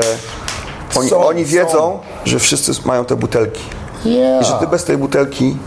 [0.95, 1.51] oni, Są, oni są.
[1.51, 3.61] wiedzą, że wszyscy mają te butelki.
[4.05, 5.57] I że ty bez tej butelki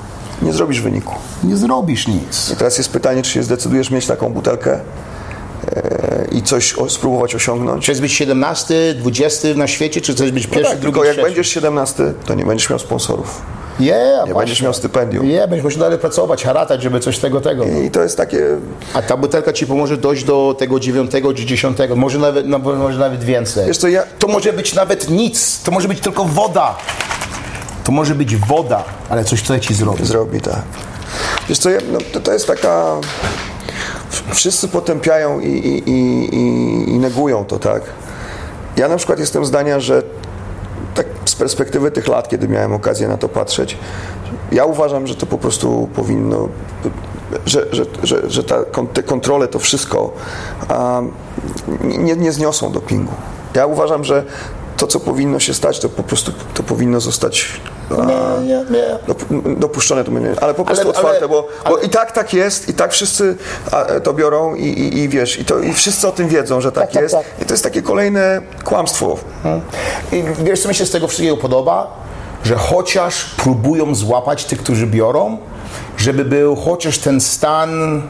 [0.42, 1.14] nie zrobisz wyniku.
[1.44, 2.50] Nie zrobisz nic.
[2.52, 4.80] I teraz jest pytanie, czy się zdecydujesz mieć taką butelkę
[5.76, 7.84] e, i coś spróbować osiągnąć.
[7.84, 11.12] Chcesz być 17, 20 na świecie, czy chcesz być No pierwszy, tak, drugi, tylko jak
[11.14, 11.26] trzeci?
[11.26, 13.42] będziesz 17, to nie będziesz miał sponsorów.
[13.80, 15.28] Yeah, Nie będziesz miał stypendium.
[15.28, 17.64] Nie, będziesz musiał dalej pracować, haratać, żeby coś tego, tego.
[17.64, 18.46] I to jest takie,
[18.94, 22.98] A ta butelka ci pomoże dojść do tego dziewiątego czy dziesiątego, może nawet, no, może
[22.98, 23.66] nawet więcej.
[23.66, 26.76] Wiesz co, ja- To może być nawet nic, to może być tylko woda.
[27.86, 30.06] To może być woda, ale coś tutaj ci zrobi.
[30.06, 30.62] zrobi, tak.
[31.48, 32.96] Wiesz co, no, to, to jest taka...
[34.34, 37.82] Wszyscy potępiają i, i, i, i, negują to, tak?
[38.76, 40.02] Ja na przykład jestem zdania, że
[40.94, 43.78] tak z perspektywy tych lat, kiedy miałem okazję na to patrzeć,
[44.52, 46.48] ja uważam, że to po prostu powinno,
[47.46, 48.56] że, że, że, że ta,
[48.92, 50.12] te kontrole, to wszystko
[51.82, 53.12] nie, nie zniosą dopingu.
[53.54, 54.24] Ja uważam, że
[54.76, 57.46] to, co powinno się stać, to po prostu to powinno zostać
[57.90, 58.98] Nie, nie, nie.
[59.08, 62.34] dop- dopuszczone to będzie, ale po prostu Ale- otwarte, ale- bo, bo i tak tak
[62.34, 63.36] jest, i tak wszyscy
[64.02, 66.84] to biorą i, i, i wiesz, i, to, i wszyscy o tym wiedzą, że tak,
[66.84, 67.14] Tak, tak, jest.
[67.14, 67.24] tak.
[67.42, 69.16] I to jest takie kolejne kłamstwo.
[70.12, 71.86] I wiesz, co mi się z tego wszystkiego podoba?
[72.44, 75.38] Że chociaż próbują złapać tych, którzy biorą,
[75.96, 78.02] żeby był chociaż ten stan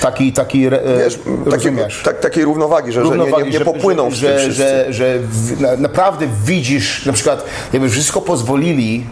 [0.00, 2.02] taki, taki e, Wiesz, rozumiesz?
[2.04, 5.76] tak, takiej równowagi, że, że nie, nie, nie popłyną że, że, że, że w, na,
[5.76, 9.06] naprawdę widzisz, na przykład, jakby wszystko pozwolili,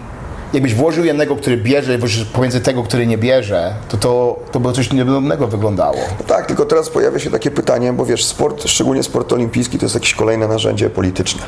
[0.53, 1.99] jakbyś włożył jednego, który bierze,
[2.33, 5.99] pomiędzy tego, który nie bierze, to to, to by coś niepodobnego wyglądało.
[6.27, 9.95] Tak, tylko teraz pojawia się takie pytanie, bo wiesz, sport, szczególnie sport olimpijski, to jest
[9.95, 11.43] jakieś kolejne narzędzie polityczne.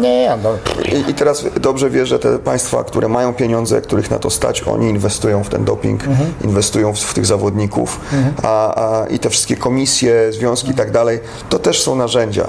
[0.00, 0.50] Nie, no,
[0.92, 4.62] I, I teraz dobrze wiesz, że te państwa, które mają pieniądze, których na to stać,
[4.62, 6.04] oni inwestują w ten doping,
[6.44, 8.00] inwestują w, w tych zawodników,
[8.42, 12.46] a, a, i te wszystkie komisje, związki i tak dalej, to też są narzędzia.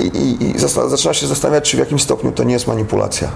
[0.00, 3.28] I, i, i zaczyna się zastanawiać, czy w jakim stopniu to nie jest manipulacja.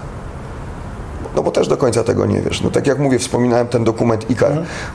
[1.34, 2.62] No bo też do końca tego nie wiesz.
[2.62, 4.52] No tak jak mówię, wspominałem ten dokument IKAR.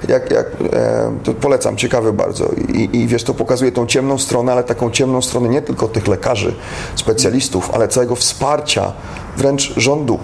[0.07, 2.49] Jak, jak, e, to polecam, ciekawy bardzo.
[2.73, 6.07] I, I wiesz, to pokazuje tą ciemną stronę, ale taką ciemną stronę nie tylko tych
[6.07, 6.55] lekarzy,
[6.95, 8.93] specjalistów, ale całego wsparcia
[9.37, 10.19] wręcz rządu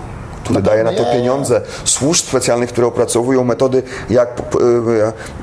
[0.45, 4.41] który daje na to pieniądze, służb specjalnych, które opracowują metody, jak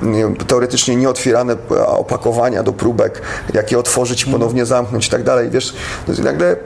[0.02, 3.22] e, nie, teoretycznie nieotwierane e, opakowania do próbek,
[3.54, 5.50] jak je otworzyć i ponownie zamknąć i tak dalej.
[5.50, 5.74] Wiesz,
[6.08, 6.56] nagle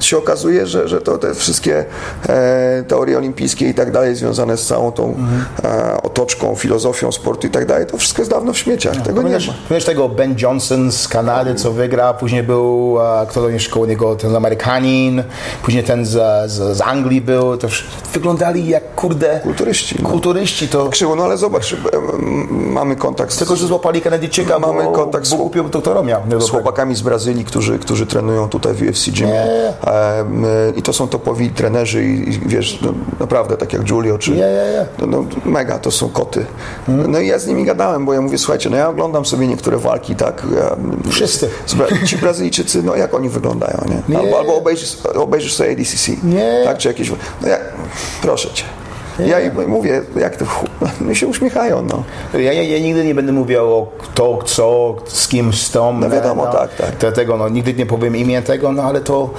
[0.00, 1.84] się okazuje, że, że to te wszystkie
[2.28, 5.14] e, teorie olimpijskie i tak dalej związane z całą tą
[5.64, 8.96] e, otoczką, filozofią sportu i tak dalej, to wszystko jest dawno w śmieciach.
[8.96, 9.38] Tego nie ma.
[9.68, 13.86] pamiętasz tego Ben Johnson z Kanady, co wygra, później był, e, kto to jeszcze koło
[13.86, 15.22] niego, ten Amerykanin,
[15.62, 16.10] później ten z,
[16.50, 17.68] z, z Anglii był, to
[18.14, 19.96] wyglądali jak kurde Kulturyści.
[20.02, 20.08] No.
[20.08, 21.76] kulturyści, to Krzywo, no ale zobacz,
[22.50, 26.20] mamy kontakt z, tylko, że złapali Kanadyjczyka, Mamy bo, kontakt z- bo głupio doktora miał.
[26.40, 29.08] z chłopakami z Brazylii, którzy, którzy trenują tutaj w UFC.
[29.20, 29.46] Nie.
[29.88, 30.44] Em,
[30.76, 34.30] I to są topowi trenerzy i, i wiesz, no, naprawdę, tak jak Giulio, czy...
[34.30, 34.86] Nie, nie, nie.
[34.98, 36.46] No, no, mega, to są koty.
[36.88, 39.78] No i ja z nimi gadałem, bo ja mówię, słuchajcie, no ja oglądam sobie niektóre
[39.78, 40.46] walki, tak?
[40.56, 40.76] Ja,
[41.10, 41.48] Wszyscy.
[42.06, 44.18] Ci Brazylijczycy, no jak oni wyglądają, nie?
[44.18, 46.12] Albo, albo obejrzysz, obejrzysz sobie ADCC.
[46.22, 46.62] Nie.
[46.64, 47.10] Tak, czy jakieś...
[47.42, 47.58] No ja,
[48.22, 48.64] proszę cię.
[49.26, 50.44] Ja im mówię, jak to...
[50.44, 50.66] chu-
[51.00, 52.02] No się uśmiechają, no.
[52.38, 55.98] Ja, ja, ja nigdy nie będę mówił o kto, co, z kim, z tą.
[55.98, 56.96] No wiadomo, tak, tak.
[57.00, 59.30] Dlatego no, nigdy nie powiem imię tego, no ale to,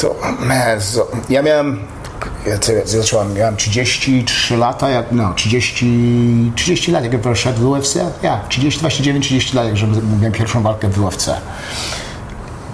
[0.00, 1.78] to man, so, ja miałem,
[2.46, 7.96] ja, zacząłem, miałem 33 lata, jak, no 30, 30 lat, jak ja wszedł w UFC,
[8.22, 9.76] ja, 30, 29, 30 lat, jak
[10.18, 11.30] miałem pierwszą walkę w UFC.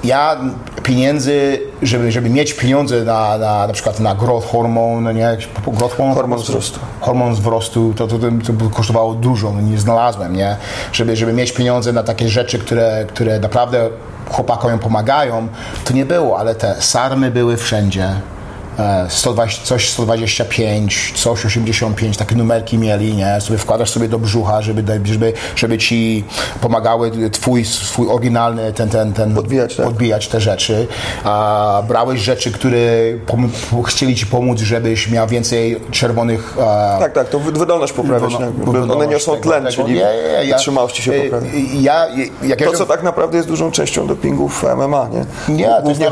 [0.04, 0.36] Ja
[0.82, 5.96] pieniędzy, żeby, żeby mieć pieniądze na, na, na przykład na growth hormon, no nie, growth
[5.96, 6.80] hormon, Hormon wzrostu.
[7.00, 10.56] hormon wzrostu, to, to, to, to kosztowało dużo, no nie znalazłem, nie?
[10.92, 13.88] Żeby, żeby mieć pieniądze na takie rzeczy, które, które naprawdę
[14.30, 15.48] chłopakom pomagają,
[15.84, 18.08] to nie było, ale te sarmy były wszędzie.
[18.78, 23.40] E, 120, coś 125, coś 85, takie numerki mieli, nie?
[23.40, 26.24] Sobie wkładasz sobie do brzucha, żeby, żeby, żeby ci
[26.60, 29.86] pomagały twój, swój oryginalny ten, ten, ten Podbijać, tak.
[29.86, 30.86] podbijać te rzeczy.
[31.24, 32.78] A brałeś rzeczy, które
[33.86, 38.32] chcieli ci pomóc, żebyś miał więcej czerwonych e, Tak, tak, to wy- wydolność poprawiać.
[38.58, 39.76] Wywołaność One niosą tego- tlen, tego.
[39.84, 40.06] czyli Nie,
[40.44, 41.50] ja- wytrzymałość się y, poprawia.
[41.80, 42.06] Ja,
[42.42, 45.54] ja To, co tak naprawdę jest dużą częścią dopingów MMA, nie?
[45.54, 46.10] Nie, to jest ja,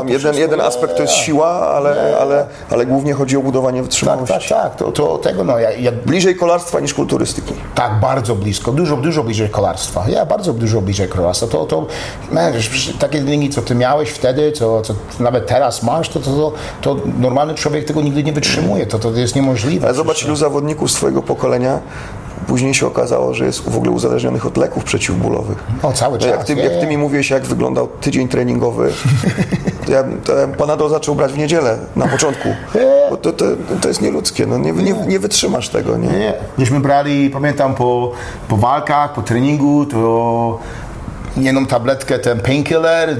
[0.00, 3.84] to jeden, jeden aspekt to jest siła, ale, ale, ale głównie chodzi o budowanie tak,
[3.84, 4.34] wytrzymałości.
[4.34, 7.54] tak, tak, to, to tego no, ja, ja, Bliżej kolarstwa niż kulturystyki.
[7.74, 11.86] tak bardzo blisko, dużo, dużo bliżej kolarstwa, ja bardzo dużo bliżej kolarstwa, to, to
[12.32, 16.30] man, przecież takie linii, co ty miałeś wtedy, co, co nawet teraz masz, to, to,
[16.30, 19.86] to, to normalny człowiek tego nigdy nie wytrzymuje, to, to jest niemożliwe.
[19.86, 21.80] Ale zobacz, ilu zawodników z twojego pokolenia
[22.46, 25.58] później się okazało, że jest w ogóle uzależnionych od leków przeciwbólowych.
[25.82, 26.30] O, cały No czas.
[26.30, 28.92] jak, ty, jak ty mi mówiłeś, jak wyglądał tydzień treningowy,
[29.86, 32.48] to ja, to ja Panadol zaczął brać w niedzielę na początku.
[33.10, 33.44] Bo to, to,
[33.80, 35.96] to jest nieludzkie, no nie, nie, nie wytrzymasz tego.
[35.96, 36.08] Nie?
[36.08, 38.12] Nie, Myśmy brali, pamiętam, po,
[38.48, 40.58] po walkach, po treningu, to
[41.36, 43.16] jedną tabletkę, ten painkiller,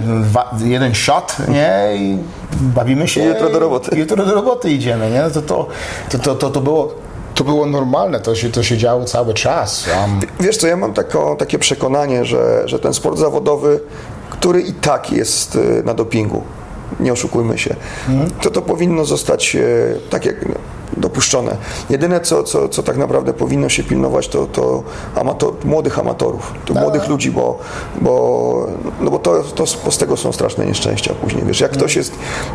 [0.65, 1.97] jeden shot, nie?
[1.97, 2.19] I
[2.61, 3.21] bawimy się.
[3.21, 3.99] I jutro do roboty.
[3.99, 5.23] Jutro do roboty idziemy, nie?
[5.31, 5.67] To, to,
[6.11, 6.95] to, to, to, to było...
[7.39, 9.87] To było normalne, to się, to się działo cały czas.
[10.01, 10.95] Um, Wiesz co, ja mam
[11.39, 13.81] takie przekonanie, że, że ten sport zawodowy,
[14.31, 16.43] który i tak jest y, na dopingu,
[17.01, 17.77] nie oszukujmy się,
[18.43, 19.61] to to powinno zostać e,
[20.11, 20.55] tak jak no,
[21.01, 21.57] dopuszczone.
[21.91, 24.83] Jedyne, co, co, co tak naprawdę powinno się pilnować, to, to
[25.15, 27.59] amator, młodych amatorów, to młodych ludzi, bo,
[28.01, 28.67] bo,
[29.01, 31.45] no bo to, to z- z tego są straszne nieszczęścia później.
[31.45, 32.13] Wiesz, jak ktoś jest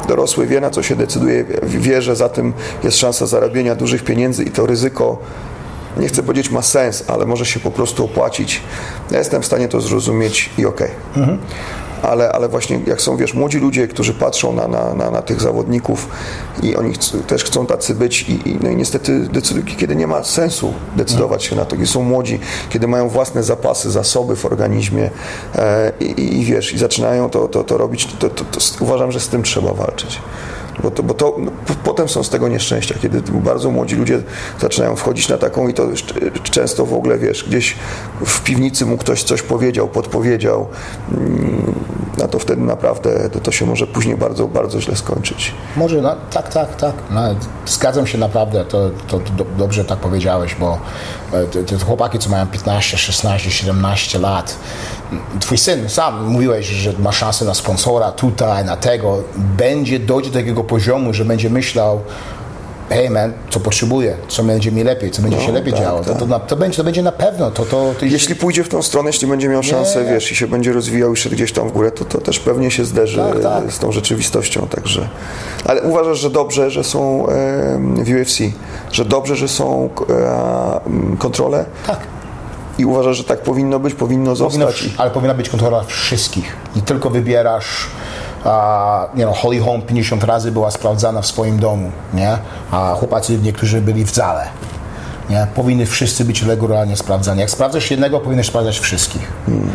[0.07, 2.53] dorosły, wie na co się decyduje, wie- że za tym
[2.83, 5.17] jest szansa zarabiania dużych pieniędzy i to ryzyko
[5.97, 8.61] nie chcę powiedzieć ma sens, ale może się po prostu opłacić.
[9.11, 10.89] Ja jestem w stanie to zrozumieć i okej.
[12.03, 15.41] Ale, ale właśnie jak są, wiesz, młodzi ludzie, którzy patrzą na, na, na, na tych
[15.41, 16.07] zawodników
[16.63, 16.93] i oni
[17.27, 21.43] też chcą tacy być i, i, no i niestety decydują, kiedy nie ma sensu decydować
[21.43, 22.39] się na to, kiedy są młodzi,
[22.69, 25.09] kiedy mają własne zapasy, zasoby w organizmie
[25.55, 29.19] e, i, i wiesz, i zaczynają to, to, to robić, to, to, to uważam, że
[29.19, 30.19] z tym trzeba walczyć.
[30.83, 31.51] Bo to, bo to no,
[31.83, 34.23] potem są z tego nieszczęścia, kiedy bardzo młodzi ludzie
[34.59, 35.87] zaczynają wchodzić na taką i to
[36.43, 37.75] często w ogóle, wiesz, gdzieś
[38.25, 40.67] w piwnicy mu ktoś coś powiedział, podpowiedział,
[41.11, 41.73] mm,
[42.17, 45.53] no to wtedy naprawdę to, to się może później bardzo, bardzo źle skończyć.
[45.75, 46.95] Może, no, tak, tak, tak.
[47.11, 47.21] No,
[47.65, 50.79] zgadzam się naprawdę, to, to, to dobrze tak powiedziałeś, bo
[51.51, 54.55] te, te chłopaki, co mają 15, 16, 17 lat,
[55.39, 60.39] twój syn sam mówiłeś, że ma szansę na sponsora tutaj, na tego, będzie dojdzie do
[60.39, 62.01] takiego poziomu, że będzie myślał,
[62.93, 65.99] hej man, co potrzebuję, co będzie mi lepiej, co będzie no, się lepiej tak, działo.
[65.99, 66.19] Tak.
[66.19, 67.51] To, to, to, będzie, to będzie na pewno.
[67.51, 70.11] To, to, to Jeśli pójdzie w tą stronę, jeśli będzie miał szansę, nie.
[70.11, 72.85] wiesz, i się będzie rozwijał jeszcze gdzieś tam w górę, to, to też pewnie się
[72.85, 73.71] zderzy tak, tak.
[73.71, 74.67] z tą rzeczywistością.
[74.67, 75.09] Także.
[75.65, 77.25] Ale uważasz, że dobrze, że są
[78.03, 78.39] w UFC,
[78.91, 81.65] że dobrze, że są e, kontrole?
[81.87, 81.99] Tak.
[82.77, 84.77] I uważasz, że tak powinno być, powinno zostać?
[84.77, 86.55] Powinno, ale powinna być kontrola wszystkich.
[86.75, 87.87] I tylko wybierasz
[88.45, 92.37] a, nie no, Holly Holm 50 razy była sprawdzana w swoim domu, nie?
[92.71, 94.47] A chłopacy niektórzy byli w zale.
[95.29, 95.47] Nie?
[95.55, 97.39] Powinny wszyscy być regularnie sprawdzani.
[97.39, 99.31] Jak sprawdzasz jednego, powinieneś sprawdzać wszystkich.
[99.45, 99.69] Hmm.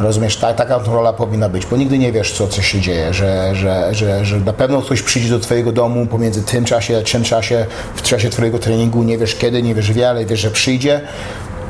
[0.00, 3.54] Rozumiesz, ta, taka kontrola powinna być, bo nigdy nie wiesz, co, co się dzieje, że,
[3.54, 7.66] że, że, że na pewno ktoś przyjdzie do twojego domu pomiędzy tym czasie, tym czasie,
[7.94, 11.00] w czasie twojego treningu, nie wiesz kiedy, nie wiesz wiele, wiesz, że przyjdzie,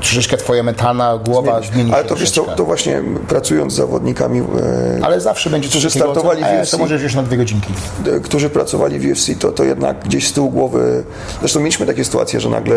[0.05, 4.41] troszeczkę twoja mentalna głowa zmieni, zmieni Ale to wiesz, to, to, właśnie pracując z zawodnikami,
[4.41, 7.73] e, ale zawsze będzie którzy startowali w UFC, to możesz już na dwie godzinki.
[8.07, 11.05] E, którzy pracowali w UFC, to, to jednak gdzieś z tyłu głowy,
[11.41, 12.77] zresztą mieliśmy takie sytuacje, że nagle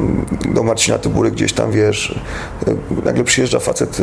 [0.00, 2.20] mm, do Marcina Tybury gdzieś tam, wiesz,
[2.66, 3.98] e, nagle przyjeżdża facet,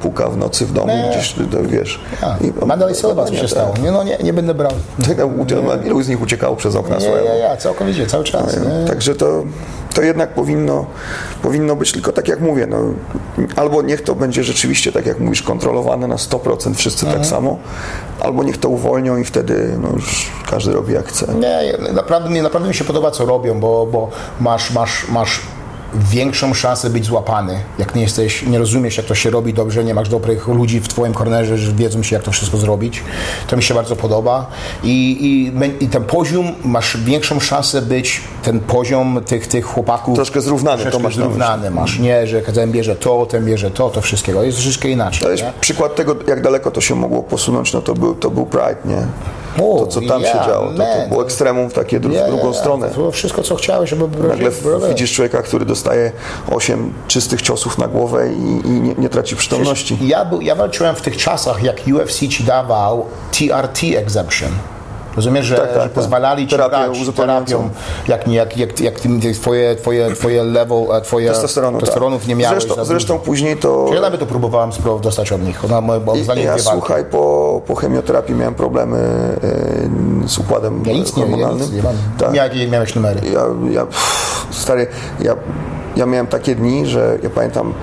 [0.00, 1.10] puka w nocy w domu, nie.
[1.10, 2.00] gdzieś, wiesz.
[2.22, 2.36] Ja.
[2.40, 3.74] I, Mandalay Silva się stało.
[3.82, 4.72] Nie, no nie, nie będę brał.
[5.86, 7.06] Ilu z nich uciekało przez okna nie?
[7.06, 8.56] Ja, ja, całkowicie, cały czas.
[8.88, 9.44] Także to,
[9.94, 10.86] to jednak powinno,
[11.42, 12.78] powinno być tylko tak jak mówię, no,
[13.56, 17.22] albo niech to będzie rzeczywiście, tak jak mówisz, kontrolowane na 100% wszyscy tak mhm.
[17.22, 17.58] tak samo,
[18.20, 21.34] albo niech to uwolnią i wtedy no, już każdy robi jak chce.
[21.34, 25.40] Nie, naprawdę, naprawdę mi się podoba co robią, bo, bo masz, masz, masz
[25.94, 27.60] większą szansę być złapany.
[27.78, 30.88] Jak nie jesteś, nie rozumiesz, jak to się robi dobrze, nie masz dobrych ludzi w
[30.88, 33.02] twoim kornerze, że wiedzą się, jak to wszystko zrobić.
[33.46, 34.46] To mi się bardzo podoba.
[34.82, 35.16] I,
[35.80, 40.14] i, i ten poziom, masz większą szansę być, ten poziom tych, tych chłopaków...
[40.14, 40.82] Troszkę zrównany.
[40.82, 41.98] Troszkę to masz zrównany masz.
[41.98, 44.42] Nie, że ten bierze to, ten bierze to, to wszystkiego.
[44.42, 45.22] Jest troszeczkę inaczej.
[45.22, 45.52] To jest nie?
[45.60, 49.06] przykład tego, jak daleko to się mogło posunąć, no to był, to był Pride, nie?
[49.56, 52.54] To, co tam yeah, się działo, to, to było ekstremum w takie dru yeah, drugą
[52.54, 52.88] stronę.
[52.88, 54.50] To było wszystko, co chciałeś, żeby Nagle
[54.88, 56.12] widzisz człowieka, który dostaje
[56.50, 59.98] 8 czystych ciosów na głowę i, i nie, nie, traci przytomności.
[60.00, 64.50] Ja, był, ja walczyłem w tych czasach, jak UFC ci dawał TRT exemption.
[65.16, 65.92] Rozumiesz, że, tak, tak, że tak.
[65.92, 67.70] pozwalali ci terapię brać terapią,
[68.08, 68.94] jak, jak, jak, jak
[69.34, 71.80] twoje, twoje, twoje level, e, twoje Testosteronu, tak.
[71.80, 72.62] testosteronów nie miałeś.
[72.62, 73.90] Zresztą, zresztą później to...
[73.94, 74.70] Ja nawet to próbowałem
[75.02, 75.64] dostać od nich.
[75.64, 78.98] Ona, bo I, ja słuchaj, po, po chemioterapii miałem problemy
[80.24, 81.58] e, z układem ja nic nie, hormonalnym.
[81.58, 81.94] Ja nic nie mam.
[82.18, 82.34] Tak.
[82.34, 83.20] Jakie miałeś numery?
[83.32, 83.86] Ja, ja,
[84.50, 84.86] stary,
[85.20, 85.36] ja,
[85.96, 87.74] ja miałem takie dni, że ja pamiętam,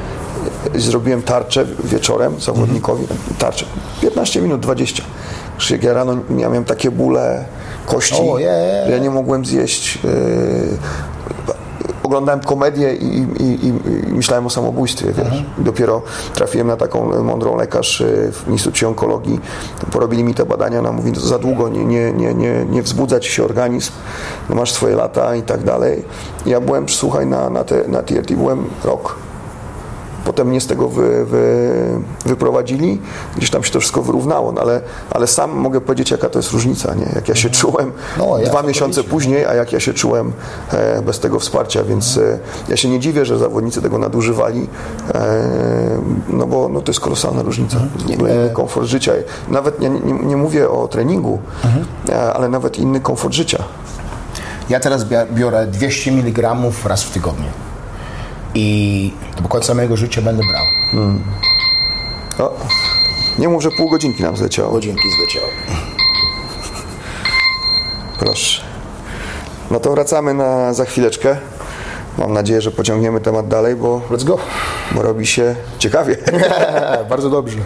[0.75, 3.39] zrobiłem tarczę wieczorem zawodnikowi, -hmm.
[3.39, 3.65] tarczę,
[4.01, 5.03] 15 minut, 20
[5.69, 7.45] jak ja rano ja miałem takie bóle
[7.85, 9.99] kości, oh, yeah, że ja nie mogłem zjeść.
[10.03, 10.09] Yy,
[12.07, 13.73] oglądałem komedię i, i, i,
[14.13, 15.25] myślałem o samobójstwie, wiesz.
[15.25, 15.43] Mhm.
[15.57, 16.01] Dopiero
[16.33, 19.39] trafiłem na taką mądrą lekarz y, w Instytucie Onkologii.
[19.91, 23.31] Porobili mi te badania, ona mówi, za długo nie, nie, nie, nie, nie wzbudza ci
[23.31, 23.91] się organizm,
[24.49, 26.05] no masz swoje lata i tak dalej.
[26.45, 29.15] Ja byłem, słuchaj, na, na, te, na TRT byłem rok
[30.27, 33.01] Potem mnie z tego wy, wy, wyprowadzili,
[33.37, 36.51] gdzieś tam się to wszystko wyrównało, no ale, ale sam mogę powiedzieć, jaka to jest
[36.51, 37.11] różnica, nie?
[37.15, 37.61] jak ja się mhm.
[37.61, 40.33] czułem no, ja dwa miesiące później, a jak ja się czułem
[40.71, 44.67] e, bez tego wsparcia, więc e, ja się nie dziwię, że zawodnicy tego nadużywali,
[45.13, 48.07] e, no bo no, to jest kolosalna różnica, mhm.
[48.07, 49.11] w ogóle inny komfort życia.
[49.47, 51.85] Nawet nie, nie, nie mówię o treningu, mhm.
[52.09, 53.63] E, ale nawet inny komfort życia.
[54.69, 57.66] Ja teraz biorę 200 mg raz w tygodniu
[58.57, 60.65] i do końca mojego życia będę brał.
[60.91, 61.23] Hmm.
[62.39, 62.53] O,
[63.39, 64.71] nie mów, że pół godzinki nam zleciało.
[64.71, 65.47] Godzinki zleciało.
[68.19, 68.63] Proszę.
[69.71, 71.37] No to wracamy na, za chwileczkę.
[72.17, 74.37] Mam nadzieję, że pociągniemy temat dalej, bo, Let's go.
[74.91, 76.17] bo robi się ciekawie.
[77.09, 77.57] Bardzo dobrze.